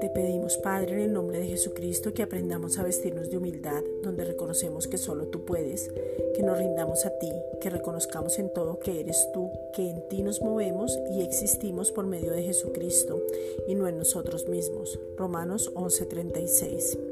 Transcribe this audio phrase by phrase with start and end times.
[0.00, 4.24] Te pedimos, Padre, en el nombre de Jesucristo, que aprendamos a vestirnos de humildad, donde
[4.24, 5.90] reconocemos que solo tú puedes,
[6.34, 7.30] que nos rindamos a ti,
[7.60, 12.06] que reconozcamos en todo que eres tú, que en ti nos movemos y existimos por
[12.06, 13.22] medio de Jesucristo
[13.68, 14.98] y no en nosotros mismos.
[15.16, 17.07] Romanos 11:36.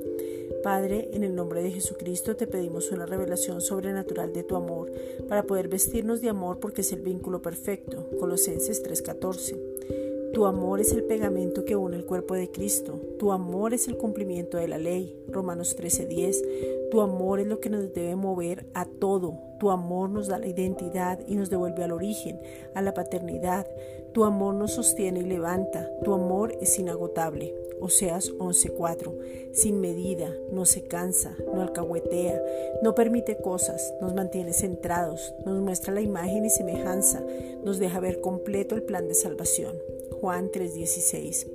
[0.63, 4.91] Padre, en el nombre de Jesucristo te pedimos una revelación sobrenatural de tu amor
[5.29, 8.09] para poder vestirnos de amor porque es el vínculo perfecto.
[8.19, 10.16] Colosenses 3:14.
[10.33, 13.01] Tu amor es el pegamento que une el cuerpo de Cristo.
[13.19, 15.17] Tu amor es el cumplimiento de la ley.
[15.29, 16.43] Romanos 13:10.
[16.91, 19.39] Tu amor es lo que nos debe mover a todo.
[19.59, 22.39] Tu amor nos da la identidad y nos devuelve al origen,
[22.75, 23.67] a la paternidad.
[24.13, 25.91] Tu amor nos sostiene y levanta.
[26.05, 27.55] Tu amor es inagotable.
[27.81, 29.15] Oseas 11:4.
[29.53, 32.41] Sin medida, no se cansa, no alcahuetea,
[32.83, 37.23] no permite cosas, nos mantiene centrados, nos muestra la imagen y semejanza,
[37.65, 39.77] nos deja ver completo el plan de salvación.
[40.21, 41.47] Juan 3:16.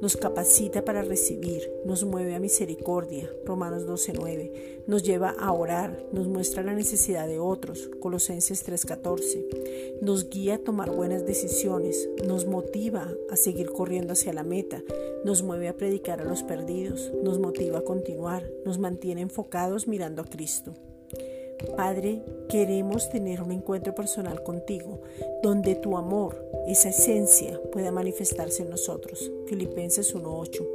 [0.00, 4.82] Nos capacita para recibir, nos mueve a misericordia, Romanos 12:9.
[4.86, 9.46] Nos lleva a orar, nos muestra la necesidad de otros, Colosenses 3:14.
[10.00, 14.82] Nos guía a tomar buenas decisiones, nos motiva a seguir corriendo hacia la meta,
[15.24, 20.22] nos mueve a predicar a los perdidos, nos motiva a continuar, nos mantiene enfocados mirando
[20.22, 20.74] a Cristo.
[21.64, 25.00] Padre, queremos tener un encuentro personal contigo,
[25.42, 29.30] donde tu amor, esa esencia, pueda manifestarse en nosotros.
[29.46, 30.66] Filipenses 1.8.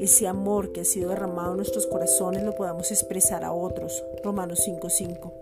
[0.00, 4.02] Ese amor que ha sido derramado en nuestros corazones lo podamos expresar a otros.
[4.24, 5.32] Romanos 5.5.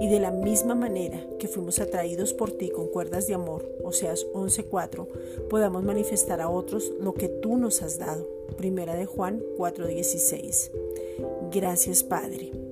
[0.00, 4.26] Y de la misma manera que fuimos atraídos por ti con cuerdas de amor, Oseas
[4.32, 5.08] 11.4,
[5.48, 8.28] podamos manifestar a otros lo que tú nos has dado.
[8.56, 10.70] Primera de Juan 4.16.
[11.50, 12.65] Gracias Padre